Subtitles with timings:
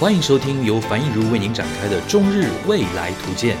[0.00, 0.98] 欢迎收听由樊
[1.30, 3.56] 为您展开的中日未来图鉴。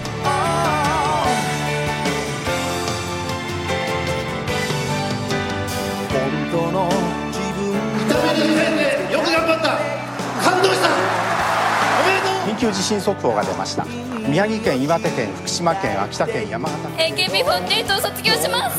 [12.46, 13.86] 緊急地震速報が出ました。
[14.28, 17.14] 宮城県岩手県福島県秋田県山形県。
[17.14, 18.78] AKB48 を卒業します。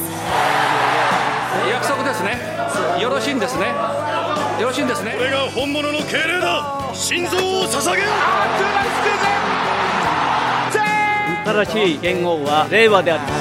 [1.71, 2.37] 約束ですね。
[3.01, 3.67] よろしいんですね。
[4.59, 5.13] よろしいんですね。
[5.17, 8.08] これが本物の敬礼だ心臓を捧げよ
[11.44, 13.32] 新しい元号は令和であります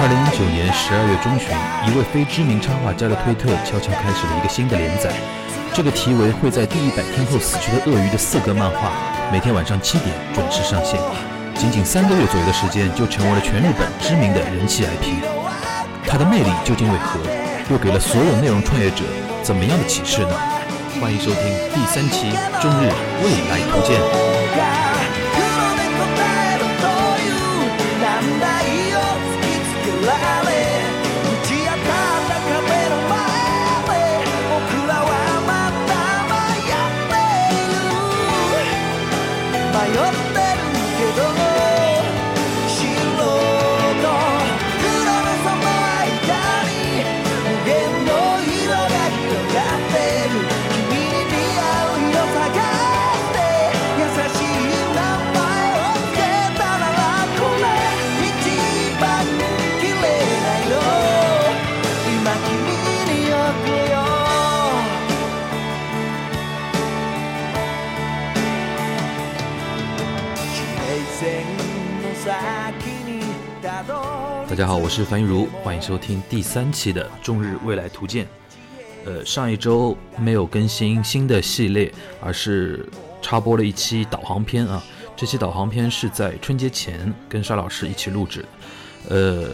[0.00, 1.54] 二零一九年十二月中旬，
[1.86, 5.12] 一位非知名插画家的推特悄悄开始了一个新的连载。
[5.74, 8.92] 这个题为“会在第一百天后死去的鳄鱼”的四格漫画，
[9.30, 10.98] 每天晚上七点准时上线。
[11.54, 15.20] 仅仅三个月左右的时间，就成为了全日本知名的人气 IP。
[16.06, 17.20] 它的魅力究竟为何？
[17.70, 19.04] 又给了所有内容创业者
[19.45, 20.31] 怎么样的启示呢？
[20.99, 21.39] 欢迎收听
[21.71, 22.31] 第三期
[22.63, 22.89] 《中日
[23.23, 24.01] 未来图鉴》。
[74.95, 78.25] 是樊玉茹，欢迎收听第三期的《中日未来图鉴》。
[79.05, 82.87] 呃，上一周没有更新新的系列，而是
[83.21, 84.81] 插播了一期导航片啊。
[85.13, 88.47] 这期导航片是在春节前跟沙老师一起录制的。
[89.09, 89.49] 呃，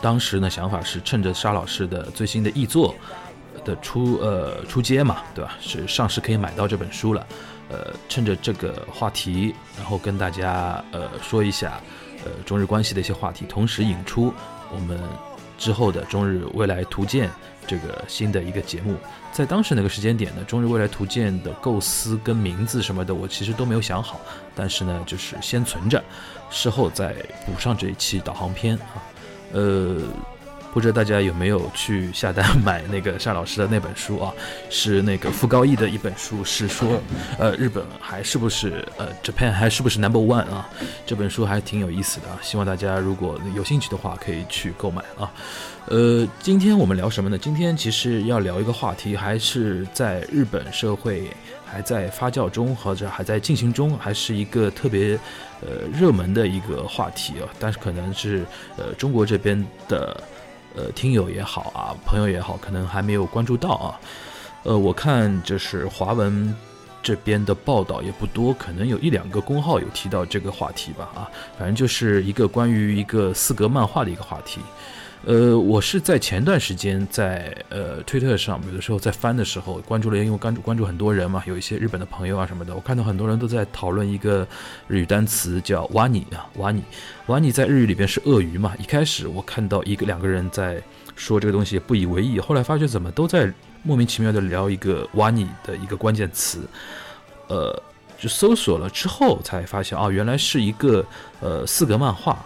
[0.00, 2.94] 当时呢想法是趁着沙老师的最新的译作
[3.66, 5.54] 的出呃出街嘛，对吧？
[5.60, 7.26] 是上市可以买到这本书了。
[7.68, 11.78] 呃，趁着这个话题，然后跟大家呃说一下。
[12.24, 14.32] 呃，中日关系的一些话题，同时引出
[14.72, 14.98] 我们
[15.58, 17.30] 之后的中日未来图鉴
[17.66, 18.96] 这个新的一个节目。
[19.32, 24.20] 在当时那个时间点呢，中日未来图鉴的构思跟名字什么的，我其实都没有想好。
[24.54, 26.02] 但是呢，就是先存着，
[26.50, 27.14] 事后再
[27.46, 29.02] 补上这一期导航片啊。
[29.52, 29.96] 呃。
[30.72, 34.32] 不知道大家有没有去下单 买那个单老师的那本书啊？
[34.70, 36.98] 是那个傅高义的一本书，是说，
[37.38, 40.66] 呃，日本还是不是呃，Japan 还是不是 Number One 啊？
[41.04, 45.30] 这本书还挺有意思的啊，希望大家如果有兴趣的话可以去购买啊。
[45.86, 47.36] 呃，今天我们聊什么呢？
[47.36, 51.28] 今天其实要聊一个话题，还是在日本社会
[51.66, 55.18] 还在发酵中，或者还在进行中，还是一个特别
[55.60, 57.48] 呃热门的一个话题啊。
[57.58, 58.46] 但是可能是
[58.78, 60.22] 呃中国这边的。
[60.74, 64.00] 呃，听友也好啊，朋友也好，可能还没有关注到啊。
[64.62, 66.54] 呃，我看就是华文
[67.02, 71.28] 这边的报道也不多，可能有一两个公号有提到这个话题吧啊。
[71.58, 74.60] 反正就是一个关于一个四格漫画的一个话题。
[75.24, 84.44] 呃，我是在前段时间在呃推特上，有的时候在翻的时候关注了，因为关注关注很多人嘛，有一些日本的朋友啊什么的，我看到很多人都在讨论一个
[84.88, 86.82] 日语单词叫“瓦尼”啊，“瓦尼
[87.26, 88.74] ”，“瓦尼”在日语里边是鳄鱼嘛。
[88.80, 90.82] 一开始我看到一个两个人在
[91.14, 93.48] 说这个东西，不以为意，后来发觉怎么都在
[93.84, 96.66] 莫名其妙的聊一个“瓦尼”的一个关键词，
[97.46, 97.80] 呃，
[98.18, 101.06] 就搜索了之后才发现啊，原来是一个
[101.40, 102.44] 呃四格漫画。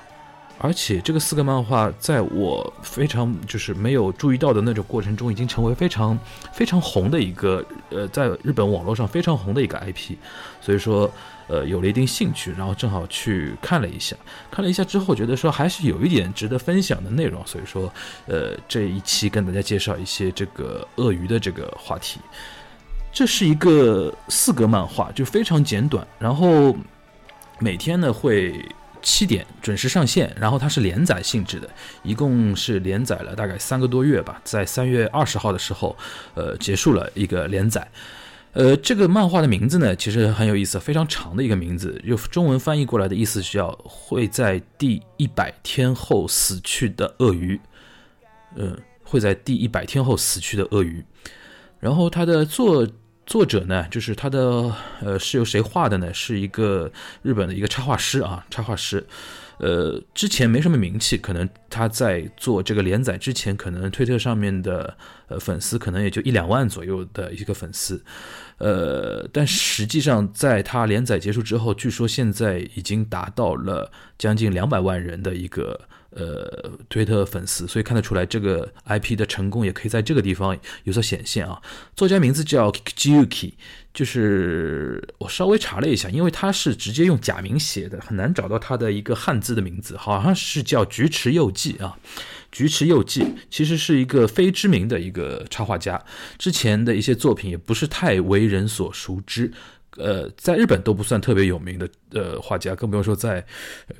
[0.58, 6.18] 而且这个四个漫画，在我非常就是没有注意到的那种过程中，已经成为非常
[6.52, 10.14] 非常红的一个呃，在日本网络上非常红的一个 IP，
[10.62, 11.12] 所以说
[11.46, 14.16] 呃有了一定兴趣，然后正好去看了一下，
[14.50, 17.92] 看了一下之后，觉得说还是有一点值得分享的内容，所以说
[18.26, 22.18] 呃这一期跟大家介绍一些这个鳄鱼的这个话题。
[23.12, 26.74] 这是一个四格漫画，就非常简短，然后
[27.58, 28.64] 每天呢会。
[29.06, 31.70] 七点准时上线，然后它是连载性质的，
[32.02, 35.96] 一共是连载了大概三个多月吧，在三月二十号的时候，
[36.34, 37.88] 呃，结束了一个连载。
[38.52, 47.60] 呃，这个漫画的名字呢，其实很有意思，非常长的一个名字，用中文翻译过来的意思是叫“会在第一百天后死去的鳄鱼”。
[48.56, 51.04] 嗯，会在第一百天后死去的鳄鱼。
[51.78, 52.84] 然后它的作。
[53.26, 56.14] 作者呢，就是他的，呃，是由谁画的呢？
[56.14, 56.90] 是一个
[57.22, 59.04] 日本的一个插画师啊，插画师，
[59.58, 64.96] 呃，之前没什么名气，可能他在做这个连载之前，可能推特上面的
[65.26, 68.00] 呃粉丝可能也就一两万左右的一个粉丝，
[68.58, 75.80] 呃，但实际上在他连载结束之后，据说现在已经达到了将近两百万人的一个
[76.16, 81.60] 呃推特粉丝，所以看得出来这个 IP 的成功也可以在这个地方有所显现啊。
[81.94, 83.52] 作家名字叫 Kikuki。
[83.96, 91.96] 就是我稍微查了一下，因为他是直接用假名写的，很难找到他的一个汉字的名字，好像是叫菊池佑纪啊。
[92.52, 95.98] 菊池佑纪其实是一个非知名的一个插画家，
[96.36, 99.50] 之前的一些作品也不是太为人所熟知，
[99.96, 103.42] 呃，在日本都不算特别有名的呃画家，更不用说在
[103.88, 103.94] 呃，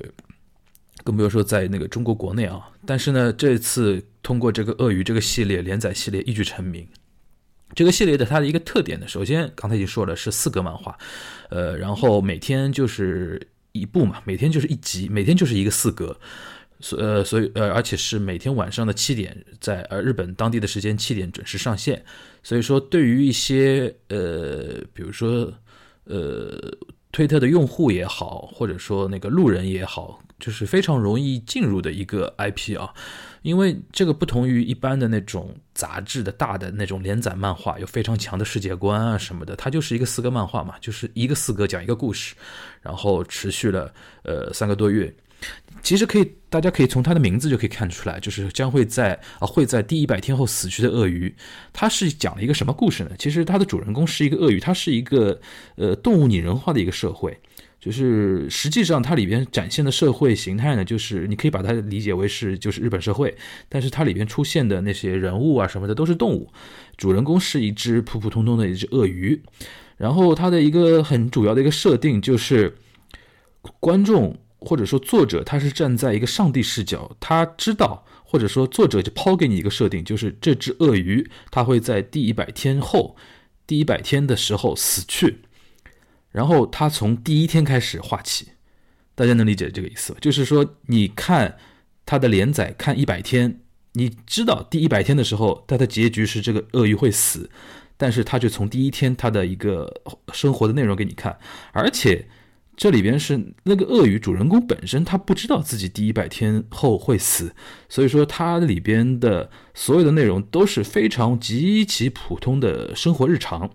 [1.07, 2.69] 更不用说在那个中国国内啊。
[2.85, 6.85] 但是呢，这次通过这个鳄鱼这个系列连载系列一举成名。
[7.73, 10.97] 这个系列的它的一个特点呢，首先刚才已经说了是四格漫画，
[11.49, 16.17] 呃，然后每天就是一部嘛，每天就是一集，每天就是一个四格，
[16.81, 22.03] 所呃所以呃而且是每天晚上的七点，在呃日本当地的时间七点准时上线，
[22.43, 25.53] 所以说对于一些呃比如说
[26.05, 26.57] 呃
[27.11, 32.93] 推特的用户也好，或者说那个路人也好，就是非常容易进入的一个 IP 啊。
[33.43, 42.35] 因为这个不同于一般的那种杂志的大的那种连载漫画，有非常强的世界观啊什么的，它就是一个四格漫画嘛，就是一个四格讲一个故事，
[42.81, 43.93] 然后持续了
[44.23, 45.13] 呃三个多月。
[45.83, 51.33] 其实可以，大家可以从它的名字就可以看出来，就是将会在啊会在第一百天后死去的鳄鱼。
[51.71, 53.11] 它是讲了一个什么故事呢？
[53.19, 55.39] 其实它的主人公是一个鳄鱼，它是一个
[55.75, 57.39] 呃动物拟人化的一个社会。
[57.79, 63.35] 就是实际上它里边展现的社会形态呢，就是你可以把它理解为是就是日本社会，
[63.69, 66.51] 但是它里边出现的那些人物啊什么的都是动物，
[66.97, 69.41] 主人公是一只普普通通的一只鳄鱼，
[69.95, 72.75] 然后它的一个很主要的一个设定就是
[73.79, 83.15] 观众或者说作者他是站在一个上帝视角，他知道或者说作者就抛给你一个设定，就是这只鳄鱼它会在第一百天后，
[83.67, 85.37] 第一百天的时候死去。
[86.37, 88.49] 然后他从第一天开始画起，
[89.15, 90.19] 大家能理解这个意思吧？
[90.21, 91.57] 就是说，你看
[92.05, 93.61] 他的连载，看一百天，
[93.93, 97.49] 你知道第一百天的时候，他的结局是这个鳄鱼会死，
[97.97, 99.91] 但是他就从第一天他的一个
[100.31, 101.39] 生活的内容给你看，
[101.71, 102.27] 而且
[102.75, 107.55] 这里边是那个鳄鱼主人公本身他不知道自己第一百天后会死，
[107.89, 113.71] 所以说它里边的所有的内容都是非常极其普通的生活日常，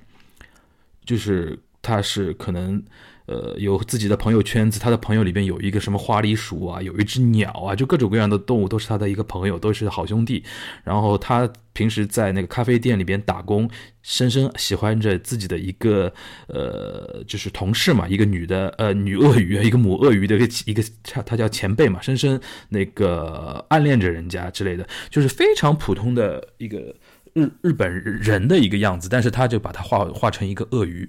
[1.05, 1.59] 就是。
[1.83, 2.83] 他是可能，
[3.27, 10.45] 呃，有自己的朋友圈子，他的朋友里边有一个什么花栗鼠啊，有一只鸟啊，就各种各样的动物都是他的一个朋友，都是好兄弟。
[10.85, 13.69] 然后他平时在那个咖啡店里边打工，
[14.03, 16.13] 深深喜欢着自己的一个
[16.47, 26.95] 呃，就是同事嘛，一个女的呃女鳄鱼，一个母鳄鱼的一个一个他他叫前辈嘛，深深那个暗恋着人家之类的，就是非常普通的一个
[27.33, 31.09] 日日本人的一个样子，但是他就把它画画成一个鳄鱼。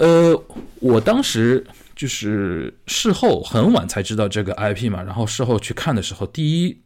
[0.00, 0.34] 呃，
[0.80, 1.62] 我当时
[1.94, 6.80] 就是事后很晚才知道这个 IP 嘛，然后事后去看的时候，第一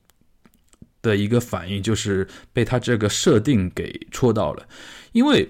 [1.00, 4.66] 的一个反应就是被他这个设定给戳到了，
[5.12, 5.48] 因为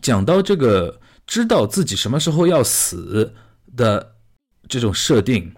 [0.00, 3.34] 讲到这个知道自己什么时候要死
[3.76, 4.14] 的
[4.66, 5.52] 这种设定，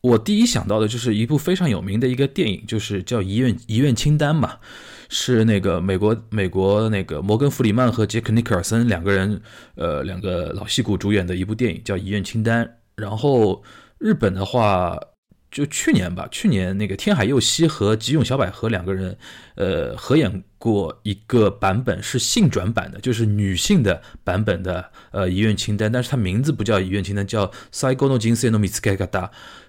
[0.00, 4.58] 我第一想到的就是一部非常有名的一个电影，就是叫《遗愿遗愿清单》嘛。
[5.08, 9.40] 是那个美国美国那个摩根弗里曼和杰克尼克尔森两个人，
[9.74, 12.64] 呃，两个老戏骨主演的一部电影叫《遗愿清单》。
[12.94, 13.62] 然后
[13.98, 14.98] 日本的话，
[15.50, 19.16] 就去年吧，去年那个天海佑希和吉永小百合两个人，
[19.54, 29.06] 呃，合演过一个版本是性转版的，就是女性的版本的呃《遗愿清单》，但是它名字不叫《遗愿清单》，叫《Saigo no Jinsei no Mitsuketa》，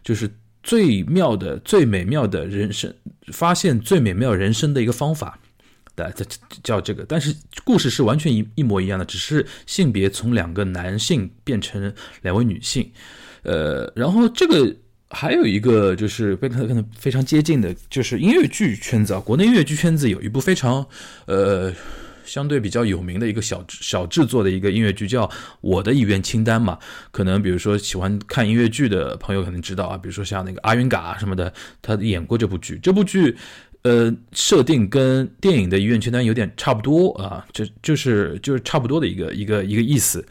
[0.03, 0.29] 就是。
[0.61, 2.93] 最妙的、最美妙的人生，
[3.31, 5.39] 发现最美妙人生的一个方法，
[5.95, 6.25] 的这
[6.63, 7.05] 叫这个。
[7.07, 12.91] 但是故事是完全一一模一样的，只是性别从两个男性变成两位女性。
[13.43, 14.75] 呃，然后这个
[15.09, 20.85] 还有一个就是跟可能非常接近的，就是音乐剧圈子啊，国内音乐剧圈子有一部非常
[21.25, 21.73] 呃。
[22.29, 25.25] 相对比较有名的一个小小制作的一个音乐剧叫
[25.61, 26.77] 《我的遗愿清单》嘛，
[27.09, 32.77] 可能比如说喜欢看音乐剧的朋友可能知道啊，比如说像那个阿云嘎什么的，他演过这部剧。
[32.83, 33.35] 这部剧，
[33.81, 40.23] 呃，设定跟电影的《遗愿清单》有点差不多啊，就就是就是差不多的一个一个一个意思。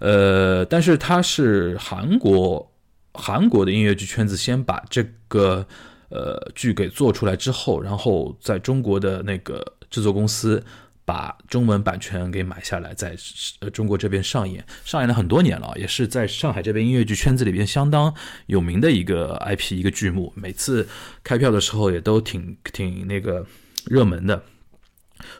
[0.00, 2.72] 呃，但是它是韩国
[3.12, 5.64] 韩国的音乐剧圈子先把这个
[6.08, 10.60] 呃剧给做出来之后，然后在中国的那个制作公司。
[11.04, 13.14] 把中文版权给买下来，在
[13.60, 18.14] 呃中国这边上演，上演了很多年了，也是在上海这边音乐剧圈子里边相当
[18.46, 20.32] 有名的一个 IP 一个剧目。
[20.34, 20.88] 每次
[21.22, 23.46] 开票的时候也都挺挺那个
[23.86, 24.42] 热门的。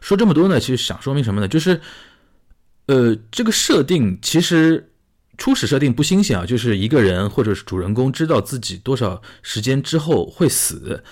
[0.01, 1.49] 说这么多呢，其实想说明什么呢？
[1.49, 1.81] 就是
[2.87, 4.93] 呃，这个设定其实
[5.39, 11.03] 初始设定不新鲜啊，就是一个人或者是主人公知道自己多少时间之后会死。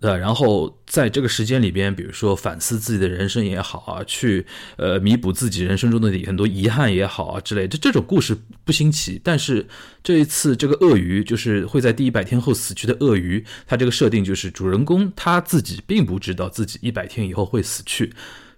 [0.00, 9.20] 呃，然后在这个时间里边，比如说反思自己的人生也好啊，去呃弥补自己人生中的很多遗憾也好啊之类，这这种故事不新奇。
[9.22, 9.66] 但是
[10.02, 18.12] 这一次这个鳄鱼就是会在第一百天后死去的鳄鱼，它这个设定就是主人公他自己并不知道自己一百天以后会死去，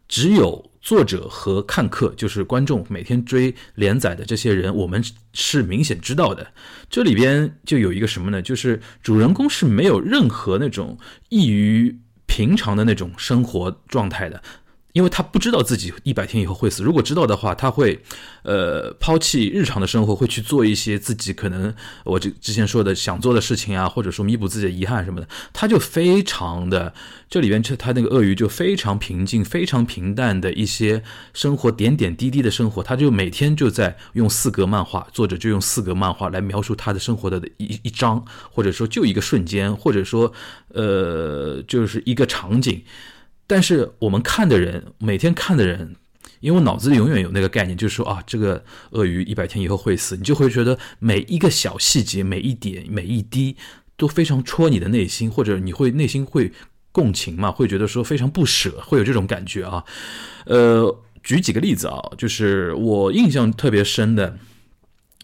[0.09, 0.72] 只有。
[0.83, 6.49] 作者和看客就是观众，每天追连载的这些人，我们是明显知道的。
[6.91, 8.43] 这里边就有一个什么呢？
[8.43, 10.99] 就是主人公是没有任何那种
[11.29, 11.97] 异于
[12.27, 14.43] 平常的那种生活状态的。
[14.93, 17.99] 因为他不知道自己一百天以后会死，如果知道的话，他会，
[18.43, 25.27] 呃，抛弃日常的生活，会去做一些自己可能我这之前说的想做的事情啊，或者说弥补自己的遗憾什么的。
[25.53, 26.93] 他就非常的，
[27.31, 40.31] 这里边这他那个鳄鱼就非常平静、非常平淡的一些生活点点滴滴的生活，他就每天就在用四格漫画，作者就用四格漫画来描述他的生活的一一章，或者说就一个瞬间，或者说
[40.69, 42.85] 呃就是一个场景。
[43.47, 45.97] 但是我们看的人，每天看的人，
[46.41, 53.57] 因为脑子里永远有那个概念，就是说啊，这个鳄鱼一百天以后会死，你就会觉得每一个小细节、每一点、每一滴
[53.97, 56.53] 都非常戳你的内心，或者你会内心会
[56.93, 59.85] 共情嘛，会觉得说非常不舍，会有这种感觉啊。
[60.47, 64.39] 呃，举几个例子啊，就是我印象特别深的。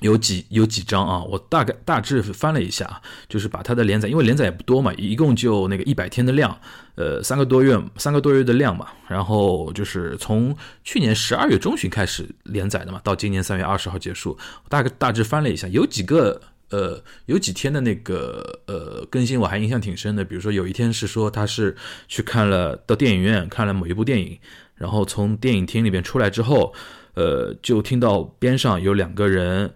[0.00, 1.20] 有几有几章啊？
[1.24, 6.56] 我大概大致翻了一下，就是把它的连载，因为连载也不多嘛，一共就那个一百天的量，
[6.94, 8.86] 呃，三个多月，三个多月的量嘛。
[9.08, 14.38] 然后就是从去年十二月中旬开始连载的嘛，到今年三月二十号结束。
[14.62, 16.40] 我大概大致翻了一下，有几个
[16.70, 20.24] 呃，有几天的那个呃更新，我还印象挺深的。
[20.24, 21.76] 比如说有一天是说他是
[22.06, 24.38] 去看了到电影院看了某一部电影，
[24.76, 26.72] 然后从电影厅里边出来之后，
[27.14, 29.74] 呃，就听到边上有两个人。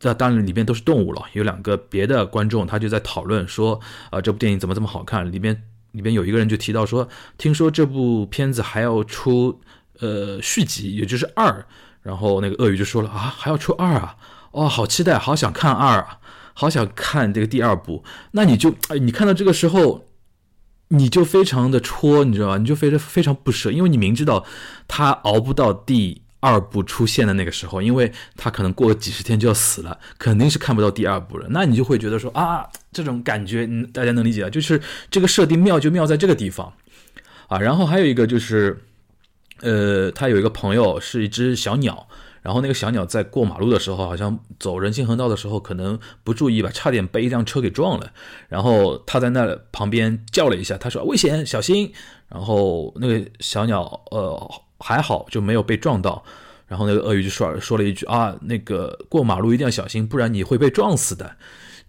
[0.00, 3.78] 这当然里边都是动物了，有两个别的观众他就在讨论说，
[4.08, 5.30] 啊这部电影怎么这么好看？
[5.30, 9.60] 里边里边有一个人就提到说，听说这部片子还要出
[9.98, 11.66] 呃续集，也就是二。
[12.02, 14.16] 然后那个鳄鱼就说了啊还要出二啊，
[14.52, 16.18] 哦好期待，好想看二啊，
[16.54, 18.02] 好想看这个第二部。
[18.30, 20.06] 那你就哎你看到这个时候，
[20.88, 22.56] 你就非常的戳，你知道吧？
[22.56, 24.46] 你就非常非常不舍，因为你明知道
[24.88, 26.22] 他熬不到第。
[26.40, 31.46] 二部出现的那个时候，因为他可能过个几十天就要死了，肯定是看不到第二部了。
[31.50, 34.48] 那你就会觉得说啊，这种感觉，嗯，大家能理解啊？
[34.48, 34.80] 就是
[35.10, 36.72] 这个设定妙就妙在这个地方
[37.48, 37.58] 啊。
[37.58, 38.82] 然后还有一个就是，
[39.60, 42.08] 呃，他有一个朋友是一只小鸟，
[42.40, 48.10] 然后那个小鸟在过马路的时候，好像走人行横道的时候，可能不注意吧，差点被一辆车给撞了。
[48.48, 51.92] 然后他在那旁边叫了一下，他说危险，小心。
[52.30, 54.50] 然后那个小鸟，呃。
[54.80, 56.24] 还好就没有被撞到，
[56.66, 61.36] 然后那个鳄鱼就说说了一句啊，那个过马路一定要小心，不然你会被撞死的。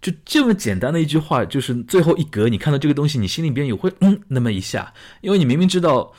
[0.00, 6.12] 就这么简单的一句话，就是最后一格，你看到这个东西，你心里边也会嗯那么一下，因为你明明知道。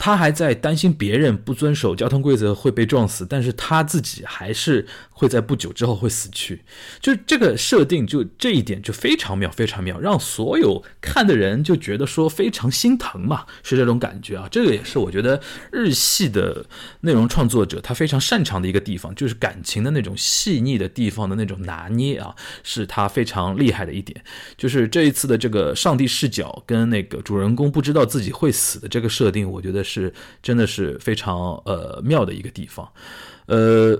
[0.00, 4.86] 他还在担心别人不遵守交通规则会被撞死，但是他自己还是
[5.18, 6.62] 会在不久之后会死去。
[7.00, 14.46] 就是这个设定，就这一点就非常妙，非常妙，让所有看的人就觉得说非常心疼嘛，是这种感觉啊。
[14.48, 16.64] 这个也是我觉得日系的
[17.00, 22.32] 内容创作者他非常擅长的一个地方，就是感情的那种细腻的地方的那种拿捏啊，
[22.62, 24.22] 是他非常厉害的一点。
[24.56, 29.82] 就是这一次的这个上帝视角跟那个主人公不知道自己会死的这个设定，我觉得。
[29.88, 32.86] 是，真的是非常呃妙的一个地方，
[33.46, 33.98] 呃，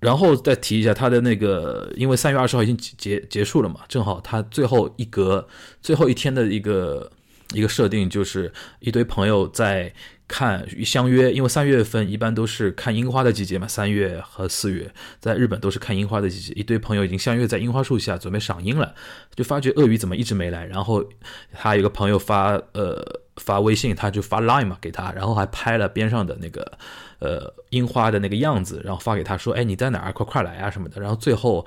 [0.00, 5.46] 然后再提一下他的那个，因为三月二十号已经结结束了嘛，正好他最后一格
[5.80, 7.10] 最后一天的一个
[7.52, 9.92] 一个设定就是一堆朋友在。
[10.28, 16.52] 看相约，因为三月份一般都是看樱花的季节嘛，三月和四月在日本都是看樱花的季节。
[16.54, 18.92] 一堆朋友已经相约在樱花树下准备赏樱了，
[19.36, 20.66] 就发觉鳄鱼怎么一直没来。
[20.66, 21.04] 然后
[21.52, 23.00] 他有个朋友发呃
[23.36, 26.76] 发微信，他就发 line 嘛给他，然后还拍了边上的那个
[27.18, 30.12] 呃樱花的那个样子，然后发给他说：“哎，你在哪儿？
[30.12, 31.66] 快快来啊什么的。”然后最后。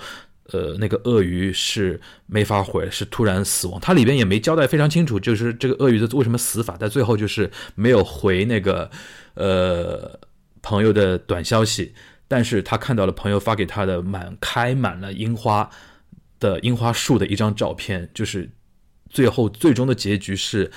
[0.51, 3.79] 呃，那个鳄鱼是没法回，是突然死亡。
[3.79, 6.75] 它里边也没交代非常清楚，就是这个鳄鱼的为什么死法。
[6.79, 8.89] 但最后就是没有回那个
[9.35, 10.19] 呃
[10.63, 11.93] 朋友的短消息，
[12.27, 15.69] 但是他看到了朋友发给他的满开满了樱花
[16.39, 18.49] 的樱花树的一张照片，就是
[19.07, 20.71] 最后最终的结局是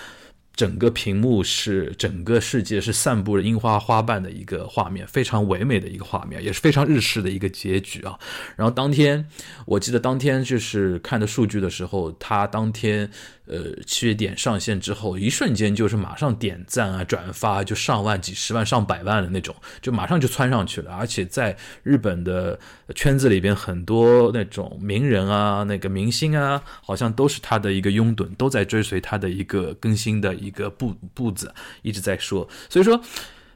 [0.54, 8.18] 整个屏幕是整个世界是散布着樱花花瓣的一个画面，非常唯美的一个画面，也是非常日式的一个结局啊。
[8.56, 9.26] 然后当天，
[9.64, 13.10] 我记得当天就是看的数据的时候，他当天
[13.52, 20.92] 呃七月点上线之后，一瞬间就是马上点赞啊、转发就上万、几十万、上百万的那种，就马上就窜上去了。
[20.92, 22.58] 而且在日本的
[22.96, 30.32] 圈子里边，很多那种名人啊、那个明星啊，好像都是他的一个拥趸，都在追随他的一个更新的。
[30.32, 32.98] 一个步步子一直在说，所以说，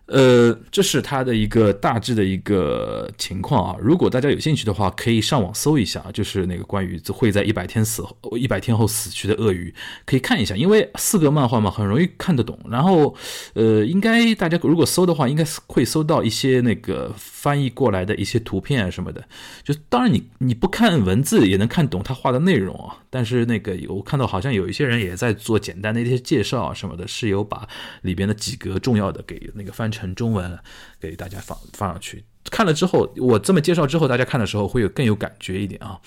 [0.07, 3.77] 呃，这是他的一个大致的一个情况啊。
[3.81, 8.05] 如果大家有兴趣的话，可以上网搜一下，就是那个关于会在一百天死
[8.39, 10.55] 一百天后死去的鳄鱼，可以看一下。
[10.55, 12.57] 因为四格漫画嘛，很容易看得懂。
[12.71, 13.15] 然后，
[13.55, 19.25] 呃，应该大家如果搜的话，应该会搜到一些那个翻译过来的一些图片啊什么的。
[19.65, 22.97] 就当然你你不看文字也能看懂他画的内容啊。
[23.11, 27.67] 但是那个我看到好像有一些人也在做简单的一些介绍啊什么的，是有把
[28.03, 30.59] 里边的几个重要的给那个翻成中文
[31.01, 32.25] 给大家放放上去。
[32.51, 35.99] 看了之后，我这么介绍之后，大家看的时候会有更有感觉一点啊。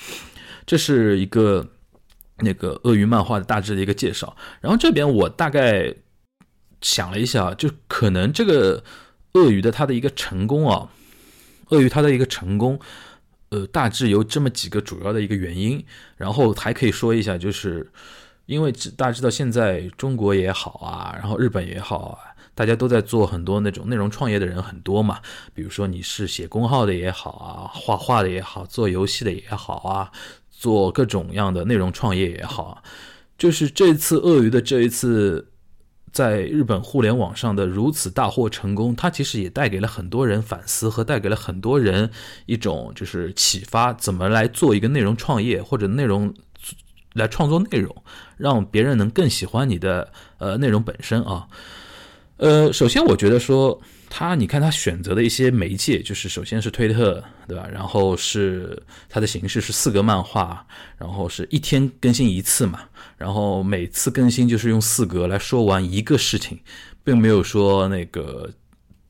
[0.65, 1.67] 这是一个
[2.37, 4.35] 那个鳄鱼漫画的大致的一个介绍。
[4.61, 5.93] 然后这边我大概
[6.81, 8.83] 想了一下，就可能这个
[9.33, 10.89] 鳄鱼的它的一个成功啊，
[11.69, 12.79] 鳄鱼它的一个成功。
[13.49, 15.83] 呃，大致有这么几个主要的一个原因，
[16.17, 17.91] 然后还可以说一下，就是
[18.45, 22.19] 因为大家知道现在中国也好啊，然后日本也好啊，
[22.59, 25.19] 大家都在做很多那种内容创业的人很多嘛，
[25.53, 30.11] 比如说你是写公号的也好啊，画画的也好，做游戏的也好啊，
[30.49, 32.83] 做各种样的内容创业也好，
[33.37, 35.47] 就是这次鳄鱼的这一次。
[36.11, 42.09] 在日本互联网上的如此大获成功，它其实也带给了很多人反思和带给了很多人
[42.47, 46.33] 一种就是启发，怎么来做一个内容创业或者内容
[47.13, 47.95] 来创作内容，
[48.37, 51.47] 让别人能更喜欢你的呃内容本身啊。
[52.39, 53.77] 呃，首先我觉得说
[54.09, 57.67] 他，你看他选择的一些媒介，就是首先是推特，对吧？
[57.69, 60.65] 然后是它的形式是四格漫画，
[60.97, 62.79] 然后是一天更新一次嘛。
[63.17, 66.57] 然后每次更新就是用四格来说完一个事情，
[67.03, 68.49] 并没有说那个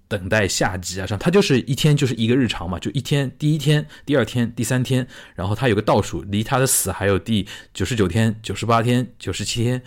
[0.08, 9.80] 等待下集啊，上它就是一天就是一个日常嘛，就一天第一天、第二天、第三天，然后它有个倒数，离它的死还有第九十九天、九十八天、九十七天。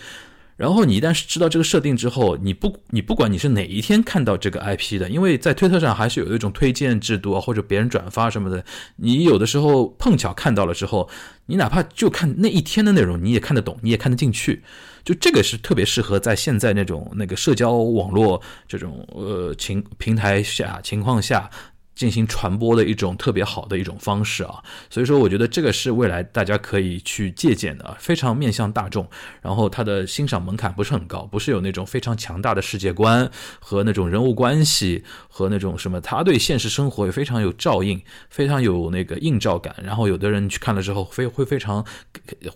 [0.57, 8.65] 然后你一旦是知道这个设定之后，你不你不管你是哪一天看到这个 IP 的，因为在推特上还是有一种推荐制度啊，或者别人转发什么的，
[8.97, 11.09] 你有的时候碰巧看到了之后，
[11.47, 14.62] 你哪怕就看那一天的内容，你也看得懂，你也看得进去，
[15.05, 21.51] 就这个是特别适合在现在那种那个社交网络这种呃情平台下情况下。
[21.95, 29.07] 进行传播的一种特别好的一种方式啊，所以说我觉得这个是未来大家可以去借鉴的，非常面向大众，
[29.43, 41.85] 然后它的欣赏门槛不是很高，不是有那种非常强大的世界观和那种人物关系和那种什么，它对现实生活也非常有照应，非常有那个映照感，然后有的人去看了之后非会非常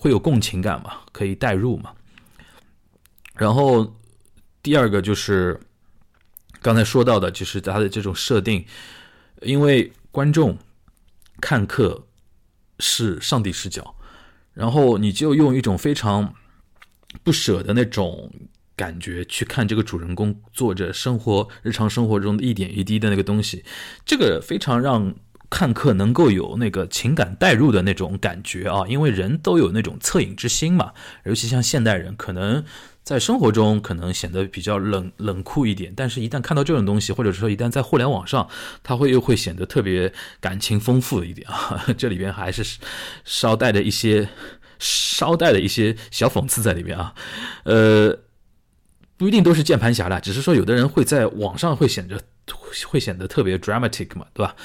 [0.01, 1.93] 会有共情感嘛，可以代入嘛。
[3.37, 3.95] 然后
[4.63, 5.61] 第二个就是
[6.63, 8.65] 刚才说到的，就是它的这种设定。
[9.43, 10.57] 因为观众
[11.41, 12.07] 看客
[12.79, 13.95] 是上帝视角，
[14.55, 16.35] 然后你就用一种非常
[17.23, 18.33] 不舍的那种
[18.75, 23.65] 感觉去看这个主人公做着生活日常生活中的一点一滴的那个东西，
[24.05, 25.15] 这个非常让
[25.51, 30.93] 看客能够有那个情感代入的那种感觉啊，因为人都有那种恻隐之心嘛，
[31.25, 32.65] 尤其像现代人可能。
[33.07, 38.49] 在生活中可能显得比较冷冷酷一点，但是一旦看到这种东西，或者说一旦在互联网上，
[38.83, 41.87] 它会又会显得特别感情丰富一点啊。
[41.97, 42.79] 这里边还是
[43.25, 44.29] 稍带着一些
[44.81, 47.15] 稍带的一些小讽刺在里面啊。
[47.63, 48.19] 呃，
[49.17, 52.21] 不一定都是键盘侠了，只是说有的人会在网上会显得
[52.89, 54.57] 会显得特别 dramatic 嘛，对吧？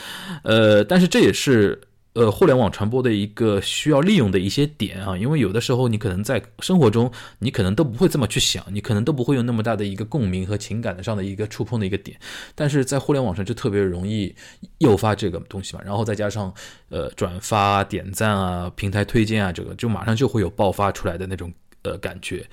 [0.41, 1.79] 呃，但是这也是。
[2.13, 12.19] 呃，互联网传播的一个需要利用的一些点啊，因为有的时候你可能在生活中，你可能都不会这么去想，你可能都不会有那么大的一个共鸣和情感的上的一个触碰的一个点，
[12.53, 14.35] 但是在互联网上就特别容易
[14.79, 16.53] 诱发这个东西嘛，然后再加上
[16.89, 22.45] 呃转发、点赞啊、平台推荐啊，这个就马上就会有爆发出来的那种呃感觉。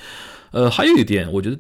[0.53, 1.59] 呃，还有一点，我觉得。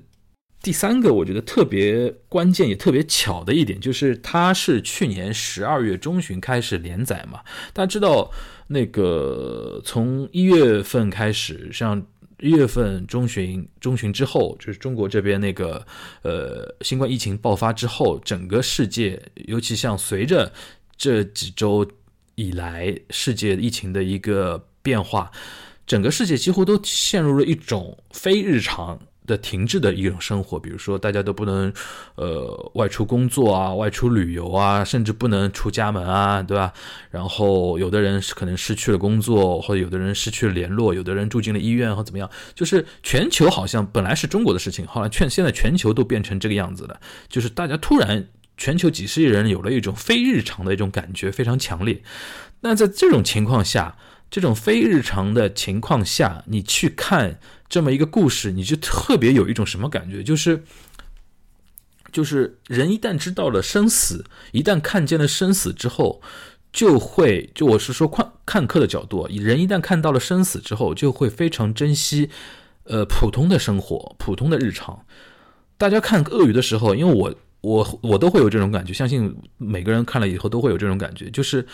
[0.60, 7.40] 第三个，我觉得特别关键也特别巧的一点，就是它是去年十二月中旬开始连载嘛。
[7.72, 8.30] 大家知道，
[8.66, 12.04] 那个从一月份开始，像
[12.40, 15.86] 一月份中旬中旬之后，就是中国这边那个
[16.22, 20.52] 呃新冠疫情爆发之后，整个世界，尤其像随着
[20.96, 21.88] 这几周
[22.34, 25.30] 以来世界疫情的一个变化，
[25.86, 29.00] 整个世界几乎都陷入了一种非日常。
[29.28, 31.72] 的停滞的一种生活，比如说大家都不能
[32.16, 36.72] 呃外出工作啊，外出旅游啊，甚至不能出家门啊，对吧？
[37.10, 52.02] 然后有的人是可能失去了工作，或者有的人失去了联络，有的人住进了医院或怎么样，就是全球好像本来是中国的事情，后来全现在全球都变成这个样子了，就是大家突然全球几十亿人有了一种非日常的一种感觉，非常强烈。
[52.60, 53.96] 那在这种情况下，
[54.30, 60.22] 这种非日常的情况下，你去看这么一个故事，你就特别有一种什么感觉？
[60.22, 60.64] 就是，
[62.12, 66.20] 就是人一旦知道了生死，一旦看见了生死之后，
[66.70, 72.28] 就会就我是说看看客的角度，人一旦看到了生死之后，就会非常珍惜，
[72.84, 75.06] 呃，普通的生活，普通的日常。
[75.78, 81.66] 大家看鳄鱼的时候，因为我我我都会有这种感觉，相信每个人看了以后都会有这种感觉，就是。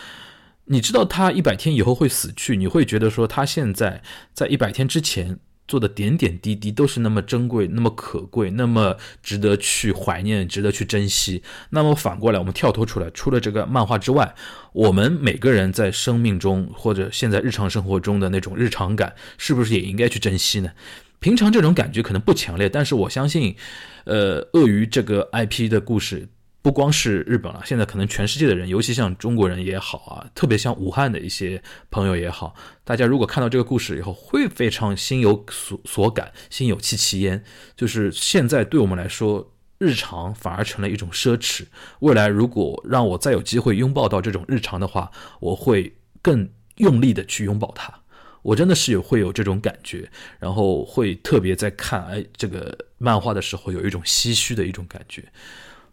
[0.65, 4.01] 你知道他一百天以后会死去，你会觉得说他现在
[4.33, 11.43] 在一百天之前做的点点滴滴都是那么珍贵、那么可贵、那么值得去怀念、值得去珍惜。
[11.69, 14.33] 那么反过来，我们跳脱出来，除了这个漫画之外，
[14.73, 20.71] 我们每个人在生命中或者现在日常生活中的那种日常感，是不是也应该去珍惜呢？
[21.19, 23.55] 平常这种感觉可能不强烈，但是我相信，
[24.03, 26.27] 呃，鳄鱼这个 IP 的故事。
[26.65, 37.43] 不光是日本了，现在可能全世界的人，尤其像中国人也好啊，特别像武汉的一些朋友也好，大家如果看到这个故事以后，会非常心有所所感，心有戚戚焉。
[37.75, 41.65] 就是现在对我们来说，日常反而成了一种奢侈。
[41.99, 47.93] 未来如果让我再有机会拥抱到这种日常的话，我会更用力的去拥抱它。
[48.41, 55.23] 我真的是有会有这种感觉，然后会特别在看哎这个漫画的时候，有一种唏嘘的一种感觉。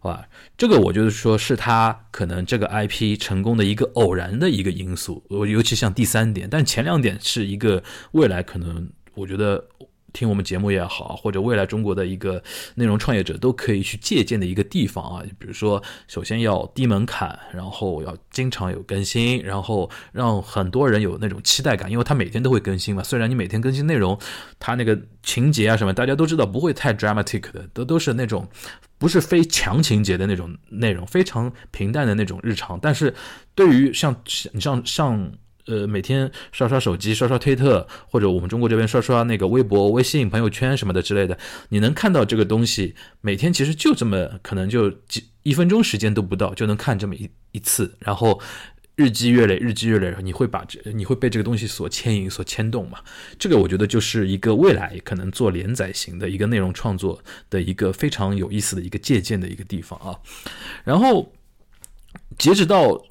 [0.03, 5.23] 哇，这个我就是说，是他可能这个 IP 成功的一个偶然的一个因素。
[5.29, 9.65] 我尤其像第三点，但前两点是一个未来可能，我觉得
[10.13, 12.41] 听我们节目也好，或者未来中国的一个
[12.75, 15.23] 内容创业者都可以去借鉴的一个地方啊。
[15.37, 23.03] 比如说，首先要低门槛，然后要经常有更新，然后让很多人有那种期待感，因为他每天都会更新嘛。
[23.03, 24.17] 虽然你每天更新内容，
[24.59, 28.47] 他那个情节啊什么，大家都知道不会太 dramatic 的，都都是那种。
[28.99, 32.79] 不是非强情节的那种内容，非常平淡的那种日常。
[32.81, 33.13] 但是，
[33.53, 34.15] 对于像
[34.53, 35.29] 你像像
[35.65, 41.37] 呃每天刷刷手机、刷刷推特，或者我们中国这边刷刷那个微博、微信、朋友圈什么的之类的，
[41.69, 48.39] 你能看到这个东西，每天其实就这么可能就几一分钟时间都不到，就能看这么一一次，然后。
[48.95, 52.99] 日积月累，日积月累，你会把这，你会被这个东西所牵引、所牵动嘛？
[53.39, 60.13] 这个我觉得就是一个未来可能做连载型的一个内容创作的一个非常有意思的一个借鉴的一个地方啊。
[60.83, 61.33] 然后，
[62.37, 63.03] 截止到，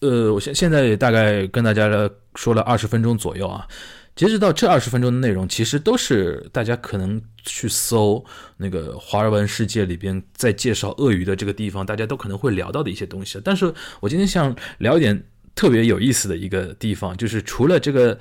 [0.00, 1.88] 呃，我现现在大概跟大家
[2.34, 3.66] 说了二十分钟左右啊。
[4.14, 8.24] 截止到这二十分钟的内容，其实都是大家可能去搜
[8.56, 13.40] 那个华文世界里边在介绍鳄鱼的这个地方，大家都可能会聊到的一些东西。
[13.44, 15.22] 但是我今天想聊一点
[15.54, 18.18] 特别有意思的一个地方，就是除了这个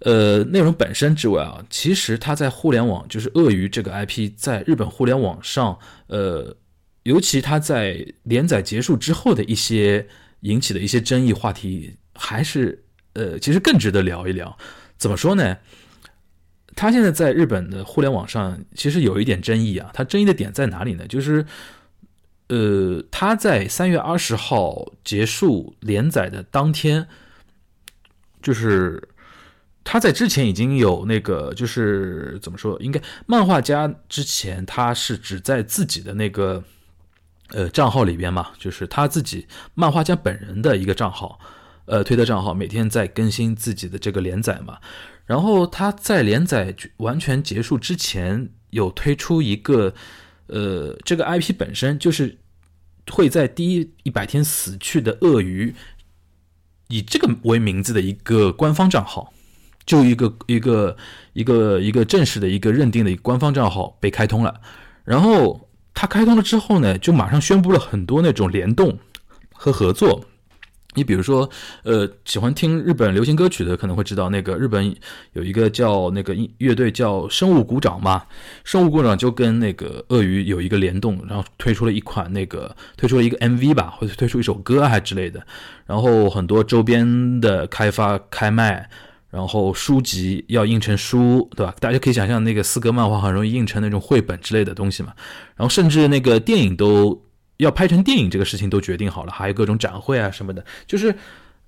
[0.00, 6.56] 呃内容本身之外啊，其实它在互联网，就是鳄鱼这个 IP 在日本互联网上，呃，
[7.04, 10.04] 尤其它在连载结束之后的一些
[10.42, 14.56] 引起的一些争议话题，还是呃，其实更值得聊一聊。
[14.96, 15.56] 怎么说呢？
[16.74, 19.90] 他现在在日本的互联网上其实有一点争议啊。
[19.92, 21.06] 他争议的点在哪里呢？
[21.06, 21.44] 就是，
[22.48, 27.06] 呃，他在三月二十号结束连载的当天，
[28.40, 29.06] 就是
[29.84, 32.80] 他在之前已经有那个，就是怎么说？
[32.80, 36.64] 应该漫画家之前他是只在自己的那个
[37.52, 41.38] 呃账号里边嘛，就是他自己漫画家本人的一个账号。
[41.84, 44.78] 呃，推特账号每天在更新自己的这个连载嘛，
[45.26, 49.92] 然后他在连载完全结束之前，有推出一个，
[50.46, 52.38] 呃，这个 IP 本身就是
[53.10, 55.74] 会在第一一百天死去的鳄鱼，
[56.86, 59.34] 以这个为名字的一个官方账号，
[59.84, 60.96] 就一个一个
[61.32, 64.60] 一个一个正式的一个认定的一个官方账号被开通了，
[65.04, 68.98] 然后他开通了之后呢，就马上宣布了很多那种联动
[69.52, 70.24] 和合作。
[70.94, 71.48] 你比如说，
[71.84, 74.94] 呃，喜欢听日本流行歌曲的可能会知道，那个日本
[75.32, 78.24] 有一个叫那个乐队叫生物鼓掌嘛，
[78.62, 85.42] 生物鼓掌就跟那个鳄鱼有一个联动，然后推出了一款那个推出了一个 MV 吧，或者推出一首歌还之类的，
[85.86, 88.90] 然后很多周边的开发开卖，
[89.32, 91.74] 然后书籍要印成书，对吧？
[91.80, 95.12] 大家可以想象那个四格漫画很容易印成那种绘本之类的东西嘛，
[95.56, 97.24] 然后甚至那个电影都。
[97.58, 100.64] 要拍成电影这个事情都决定好了，还有各种展会啊什么的。
[100.84, 101.14] 就是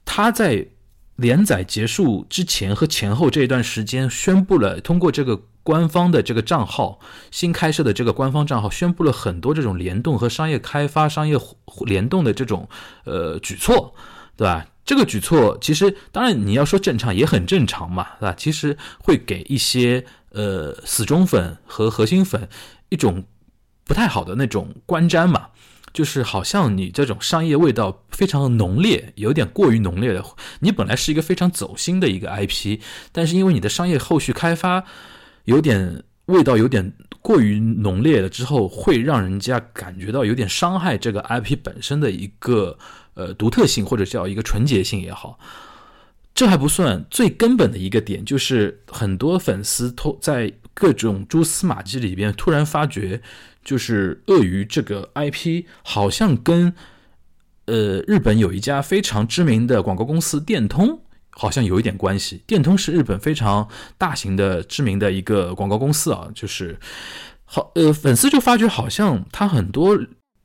[0.05, 0.67] 他在
[1.15, 6.99] 连载结束之前和前后这一段时间宣布了，通过这个官方的这个账号，
[7.31, 11.39] 新开设的这个官方账号，宣布了很多这种联动和商业开发、商业
[11.87, 12.69] 联动的这种
[13.05, 13.95] 呃举措，
[14.37, 14.67] 对吧？
[14.85, 18.35] 这个举措其实当然你要说正常也很正常嘛，对吧？
[18.37, 22.49] 其实会给一些呃死忠粉和核心粉
[22.89, 23.25] 一种
[23.85, 25.49] 不太好的那种观瞻嘛。
[25.93, 30.25] 就是好像你这种商业味道非常浓烈，有点过于浓烈的。
[30.59, 32.81] 你本来是一个非常走心的一个 IP，
[33.13, 34.83] 但是因为你的商业后续开发
[35.45, 42.77] 有点味道有点过于浓烈了之后，会让人家感觉到有点伤害这个 IP 本身的一个
[43.15, 45.39] 呃独特性或者叫一个纯洁性也好。
[46.35, 53.21] 这还不算最根本的一个点，就是很多粉丝偷在各种蛛丝马迹里边突然发觉。
[53.65, 56.75] 就是鳄鱼这个 IP 好像跟
[57.65, 61.01] 呃日本有一家非常知名的广告公司电通
[61.31, 62.43] 好像有一点关系。
[62.47, 66.79] 电通是日本非常大型的知名的一个广告公司啊，就是
[67.47, 69.99] 好呃粉丝就发觉好像他很多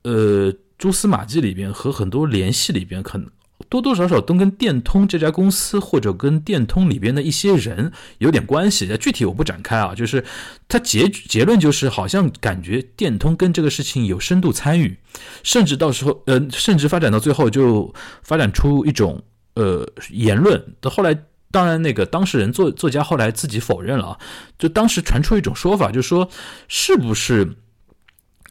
[0.04, 3.30] 呃蛛丝马迹里边和很多联系里边可能。
[3.68, 9.94] 多多少少都跟电通这家公司或者跟电通里边的一些人有点关系，具体我不展开啊。
[9.94, 10.24] 就是
[10.66, 14.98] 他结结论就是，好像感觉电通跟这个事情有深度参与，
[15.44, 19.22] 甚至到时候呃，甚至发展到最后就发展出一种
[19.54, 20.74] 呃言论。
[20.80, 21.14] 到后来，
[21.52, 24.18] 当然那个当事人作作家后来自己否认了啊。
[24.58, 26.28] 就当时传出一种说法，就是说
[26.66, 27.56] 是不是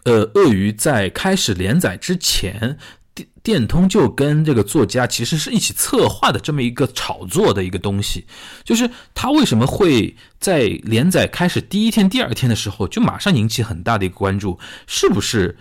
[0.04, 2.78] 呃鳄鱼在开始连载之前。
[3.16, 8.26] 电电通就跟这个作家其实是一起策划的这么一个炒作的一个东西，
[8.64, 14.58] 就是他为什么会在连载开始第一天、第二天的时候就马上引起很大的一个关注？
[14.88, 15.58] 是不是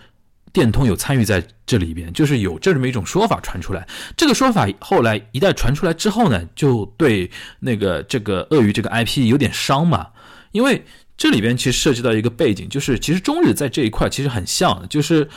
[0.53, 2.13] 电通有参与在这里边？
[2.13, 3.85] 就是有这么一种说法传出来。
[4.15, 10.07] 这个说法后来一旦传出来之后呢，就对那个这个鳄鱼这个 IP 有点伤嘛，
[10.51, 10.85] 因为
[11.19, 15.29] 这里边其实涉及到一个背景，就是其实中日在这一块其实很像，就是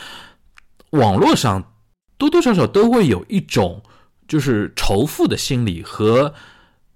[0.92, 1.68] 网络上。
[2.18, 3.82] 多多少少都会有一种
[4.28, 6.32] 就是仇富的心理和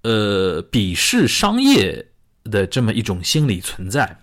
[0.03, 2.11] 呃鄙视商业
[2.45, 4.21] 的这么一种心理存在，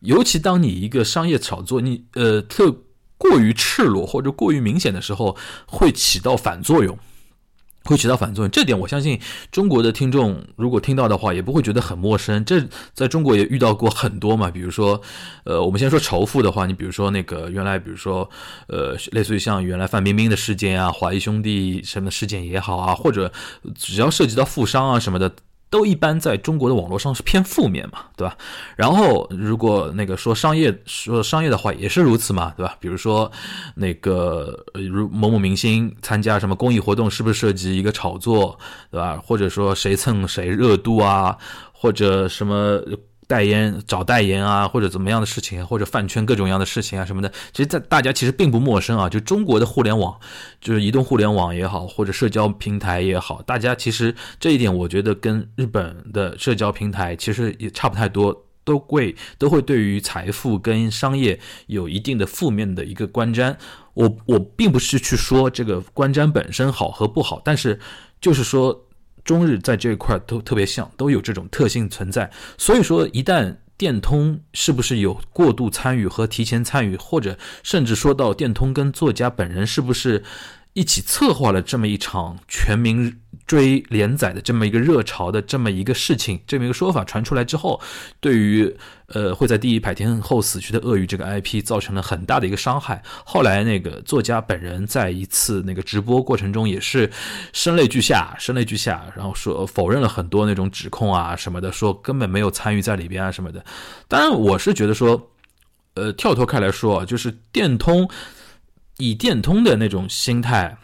[0.00, 2.74] 尤其当你一个商业炒作你呃特
[3.18, 6.98] 过于赤裸或者过于明显的时候，会起到反作用。
[7.84, 9.20] 会起到反作用，这点我相信
[9.52, 12.44] 中国的听众如果听到的话，也不会觉得很陌生。
[12.44, 12.62] 这
[12.94, 15.00] 在中国也遇到过很多嘛，比如说，
[15.44, 18.28] 呃，我们先说仇富的话，你比如说那个原来，比如说，
[18.68, 23.30] 呃，类似于像原来范冰冰的事件啊，华谊兄弟什么事件也好啊，或者
[23.74, 25.30] 只要涉及到富商啊什么的。
[25.74, 28.36] 都一般在中国的网络上是偏负面嘛，对吧？
[28.76, 32.76] 然后如果那个说商业说商业的话也是如此嘛，对吧？
[32.78, 33.28] 比如说
[33.74, 38.56] 那个如某某明星参加什么公益活动，是不是涉及一个炒作，
[38.88, 39.20] 对吧？
[39.20, 41.36] 或者说谁蹭谁热度啊，
[41.72, 42.80] 或者什么？
[43.26, 49.08] 代言找代言啊，或者怎么样的事情，或者饭圈各种各样的事情啊什么的，其实，在大家其实并不陌生啊。
[49.08, 50.18] 就中国的互联网，
[50.60, 63.56] 就是移动互联网也好，或者社交平台也好，大家其实这一点，我觉得跟日本的社交平台其实也差不太多，都会都会对于财富跟商业有一定的负面的一个观瞻。
[63.94, 67.80] 我我并不是去说这个观瞻本身好和不好，但是
[68.20, 68.84] 就是说。
[69.24, 72.30] 中日在这一块都特别像，都有这种特性存在。
[72.58, 80.22] 所以说，一旦电通是不是有过度参与和提前参与，或者甚至说到电通跟作家本人是不是？
[80.76, 87.80] 一起策划了这么一场全民追连载的这么一个热潮的这么一个事情，这么一个说法传出来之后，
[88.20, 88.74] 对于
[89.06, 93.02] 呃会在第一百天后死去的鳄鱼这个 IP 造成了很大的一个伤害。
[93.24, 97.10] 后来那个作家本人在一次那个直播过程中也是
[97.52, 103.64] 声泪俱下，声泪俱下，然后说否认了很多那种指控啊什么的，说根本没有参与在里边啊什么的。
[104.08, 105.30] 当然，我是觉得说，
[105.94, 108.08] 呃，跳脱开来说，就是电通。
[108.98, 110.76] 以电通的那种心态，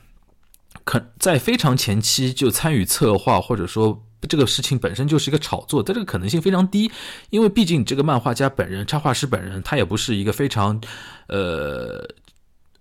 [0.85, 6.91] 可在非常前期就参与策划，或者说这个事情本身就是一个炒作，但这个可能性非常低，
[7.31, 10.81] 因为毕竟这个漫画家本人、插画师本人，他也不是一个非常，
[11.29, 12.09] 呃，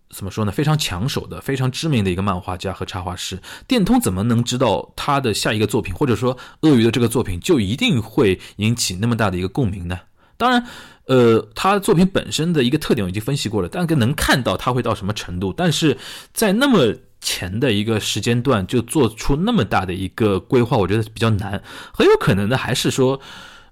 [0.09, 0.51] 怎么说呢？
[0.51, 3.39] 非常抢手的、非常知名的一个漫画家和插画师。
[3.67, 9.99] 电通怎么能知道他的下一个作品，或者说鳄鱼的这个作品就一定会引起那么大的一个共鸣呢？
[10.37, 10.65] 当然。
[11.05, 15.97] 呃，他作品本身的一个特点我已经分析过了，大概能看到他会到什么程度，但是
[16.35, 21.61] 在那么前的一个时间段就做出那么大的一个规划，我觉得比较难。
[21.93, 23.19] 很有可能的还是说，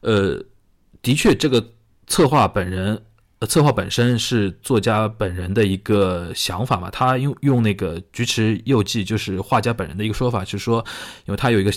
[0.02, 0.44] 呃，
[1.02, 1.74] 的确这个
[2.08, 3.02] 策划本人，
[3.48, 6.90] 策划本身是作家本人的一个想法嘛。
[6.90, 10.84] 他用用那个菊池佑纪，就是画家本人的一个说法，就是说，
[11.26, 11.72] 因为他有一个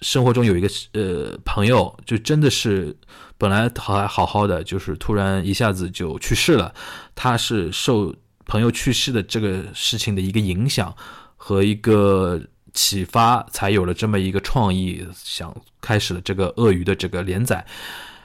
[0.00, 2.96] 生活中有一个呃朋友，就真的是
[3.38, 6.74] 本来还好好的，就是突然一下子就去世了。
[7.14, 8.14] 他是受
[8.46, 10.96] 朋友去世的这个事情的一个影响
[11.36, 12.40] 和一个
[12.72, 17.66] 启发，才有了这么一个创意，想开始了这个鳄鱼的这个连载。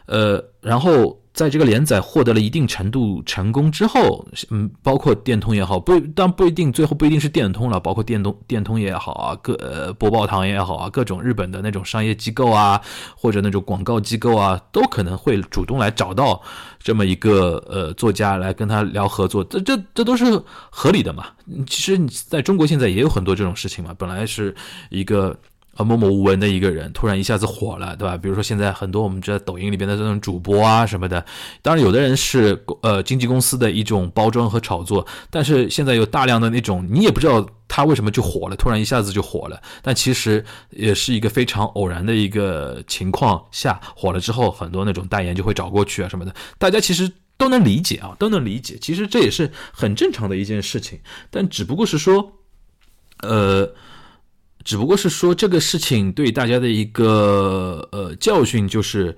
[0.05, 1.19] 呃，然后。
[1.33, 12.81] 在这个连载获得了一定程度成功之后，嗯，包括电通也好，不，但不一定最后不一定是电通了，包括电通、电通也好啊，各呃播报堂也好啊，各种日本的那种商业机构啊，
[13.15, 16.39] 或者那种广告机构啊，都可能会主动来找到
[16.79, 20.37] 这么一个呃作家来跟他聊合作，这这这都是
[20.69, 21.27] 合理的嘛。
[21.65, 24.53] 其实你在中国现在也有很多这种事情嘛，本来是
[24.89, 25.33] 一个。
[25.75, 28.17] 啊，默默无闻的一个人，突然一下子火了，对吧？
[28.17, 31.25] 比如说现在很多我们知道抖音里边的这种主播啊什么的，
[31.62, 52.34] 当然有的人是呃经纪公司的一种包装和炒作，但是现在有大量的那种你也不知道他为什么就火了，突然一下子就火了，但其实也是一个非常偶然的一个情况下火了之后，很多那种代言就会找过去啊什么的，大家其实都能理解啊，都能理解，其实这也是很正常的一件事情，但只不过是说，
[53.21, 53.73] 呃。
[54.63, 59.15] 只不过是说这个事情对大家的一个呃教训，就是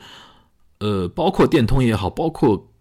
[0.79, 2.71] 呃，包括电通也好，包括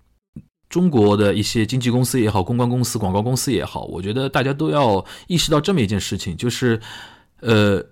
[0.69, 6.81] 中国的一些经纪公司也好，公关公司、广告公司也好，我觉得大家都要意识到这么一件事情，就是
[7.41, 7.85] 呃，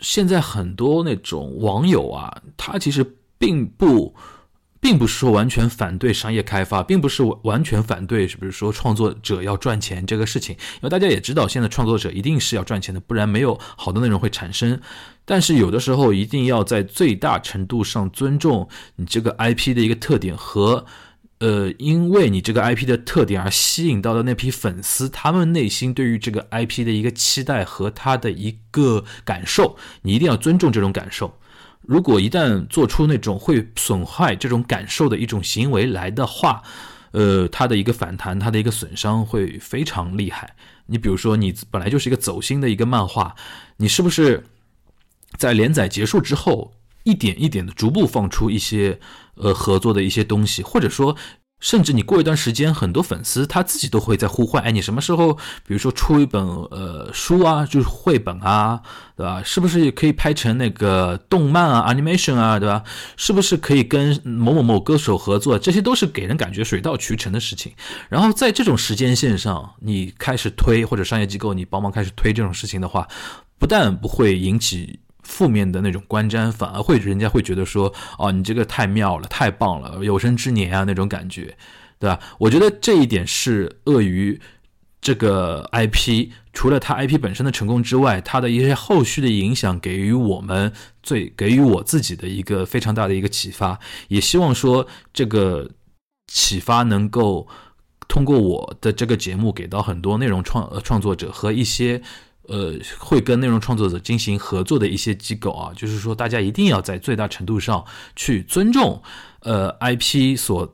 [0.00, 3.04] 现在很多那种网友啊，他其实
[3.38, 4.14] 并不。
[4.86, 10.54] 并不是说完全反对商业开发，并不是完全反对，是不是说创作者要赚钱这个事情？
[10.54, 14.80] 因为大家也知道，现在创作者一定是要赚钱的，不然没有好的内容会产生。
[15.24, 20.86] 但是有的时候一定要在最大程度上尊重你这个 IP 的一个特点和，
[21.40, 31.36] 呃，因为你这个 IP 的特点而吸引到的那批粉丝，他们内心对于这个 IP 的一个期待和他的一个感受，你一定要尊重这种感受。
[31.86, 36.62] 如果一旦做出那种会损坏这种感受的一种行为来的话，
[37.12, 40.56] 呃，它的一个反弹，它的一个损伤会非常厉害。
[40.86, 43.34] 你比如说，你本来就是一个走心的一个漫画，
[43.76, 44.44] 你是不是
[45.36, 46.72] 在连载结束之后，
[47.04, 48.98] 一点一点的逐步放出一些
[49.36, 51.16] 呃合作的一些东西，或者说？
[51.58, 55.32] 甚至你过一段时间，很多粉丝他自己都会在呼唤，哎，你什么时候，
[55.66, 58.80] 比如说出一本呃书啊，就是绘本啊，
[59.16, 59.42] 对吧？
[59.42, 62.84] 是不是也可以拍成那个动漫啊，animation 啊，对吧？
[63.16, 65.58] 是不是可以跟某某某歌手合作？
[65.58, 67.72] 这些都是给人感觉水到渠成的事情。
[68.10, 73.08] 然后在这种时间线上，你开始推或者商业机构你帮忙开始推这种事情的话，
[73.58, 75.00] 不但不会引起。
[75.26, 81.56] 负面的那种观瞻，反而会人家会觉得说，哦，你这个太妙了，太棒了，有生之年啊那种感觉，
[81.98, 82.18] 对吧？
[82.38, 84.40] 我觉得这一点是鳄鱼
[85.00, 93.78] 这个 IP，除了它 IP 本身的成功之外，它的一些后续的影响，给予我们最给予我自己的一个非常大的一个启发。
[94.08, 95.68] 也希望说这个
[96.28, 97.46] 启发能够
[98.08, 102.00] 通过我的这个节目，给到很多内容创创作者和一些。
[102.48, 109.02] 呃，会跟内容创作者进行合作的一些机构啊，就是说，大家一定要在最大程度上去尊重，
[109.40, 110.72] 呃，IP 所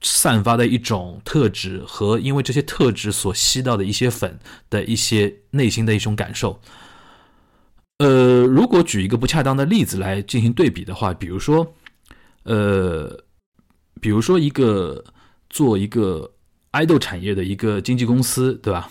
[0.00, 4.38] 散发的一种特质和因为这些特质所吸到的一些粉
[4.70, 6.60] 的一些内心的一种感受。
[7.98, 11.74] 呃，如果举一个不恰当的例子来进行对比的话，比如说，
[12.44, 13.24] 呃，
[14.00, 15.02] 比如说一个
[15.50, 16.30] 做一个
[16.70, 18.88] 爱豆产业的一个经纪公司，对吧？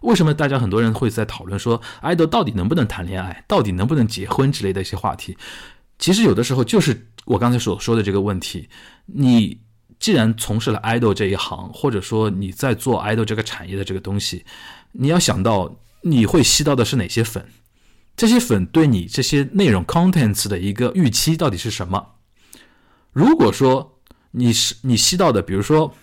[0.00, 5.36] 为什么大家很多人会在讨论说爱豆到底能不能谈恋爱，到底能不能结婚之类的一些话题？
[5.98, 8.68] 其实有的时候就是我刚才所说的这个问题。
[9.06, 9.60] 你
[9.98, 14.44] 既然从事了爱豆这一行，或者说你在做爱豆这个产业的这个东西，
[14.92, 17.46] 你要想到你会吸到的是哪些粉，
[18.16, 22.14] 这些粉对你这些内容 contents 的一个预期到底是什么？
[23.12, 23.98] 如果说
[24.32, 25.94] 你是你吸到的，比如说。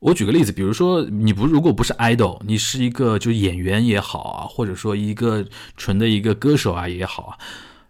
[0.00, 5.44] 我举个例子，比如说你不如果不是 idol，你是一个就演员也好啊，或者说一个
[5.76, 7.38] 纯的一个歌手啊也好啊，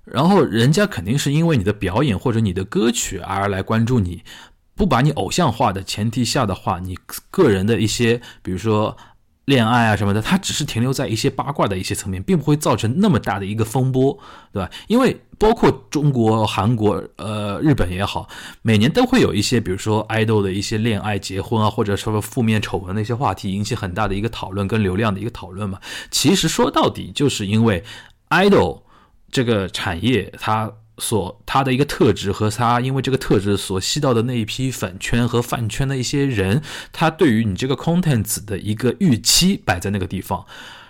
[0.05, 4.23] 然后人家肯定是因为你的表演或者你的歌曲而来关注你，
[4.75, 6.97] 不把你偶像化的前提下的话，你
[7.31, 8.97] 个人的一些，比如说。
[9.49, 14.19] 恋爱啊什么的，它只是停留在一些八卦的一些层面，并不会造成那么大的一个风波，
[14.53, 14.71] 对吧？
[14.89, 18.29] 因为包括中国、韩国、呃日本也好，
[18.61, 25.81] 每年都会有一些，比如说爱豆的一些恋爱、结婚啊，或者说负面丑闻的一些话题，引起很大的一个讨论跟流量的一个讨论嘛。
[26.11, 27.83] 其实说到底，就是因为
[28.29, 28.85] 爱豆
[29.31, 30.71] 这个产业它。
[30.99, 40.45] 所他的一个特质和他因为这个特质所吸到的那一批粉圈和饭圈的一些人，他对于你这个 contents 的一个预期摆在那个地方，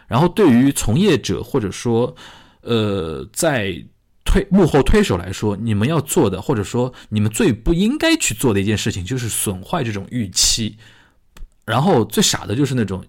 [0.06, 2.14] 然后对于从业者或者说
[2.62, 3.84] 呃，在
[4.24, 10.76] 推幕后推手来说，你们要做的，或者说你们最不应该去做的一件事情，就是损坏这种预期。
[11.64, 13.04] 然后最傻的就是那种。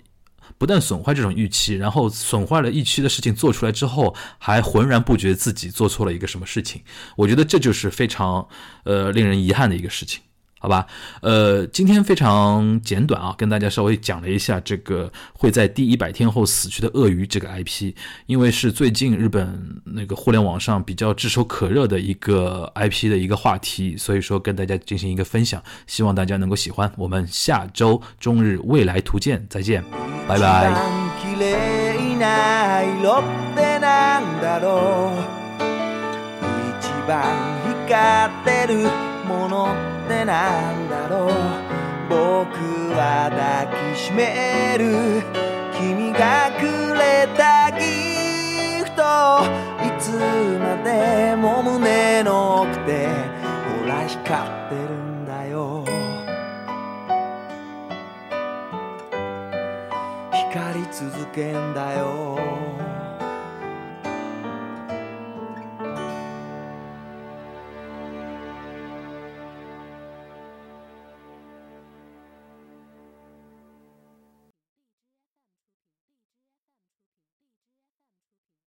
[0.60, 6.84] 不但损坏这种预期，然后损坏了预期的事情做出来之后，还浑然不觉自己做错了一个什么事情。
[7.16, 8.48] 我觉得这就是非常
[8.84, 10.22] 呃令人遗憾的一个事情。
[10.60, 10.86] 好吧，
[11.22, 17.94] 呃，今天非常简短啊，跟大家稍微讲了一下这个会在第一百天后死去的鳄鱼这个 IP，
[18.26, 26.92] 因为是最近日本那个互联网上比较炙手可热的一个 IP 的一个话题，所以说跟大家进行一个分享，希望大家能够喜欢。
[26.98, 29.82] 我们下周中日未来图鉴再见，
[30.28, 30.70] 拜拜。
[40.10, 41.30] ってなんだろう
[42.10, 42.18] 僕
[42.98, 45.22] は抱きしめる
[45.78, 49.04] 君がくれたギフト
[49.86, 50.10] いつ
[50.58, 53.08] までも胸の奥で
[53.84, 55.86] ほら光ってるんだよ。
[60.32, 62.59] 光り続けんだよ。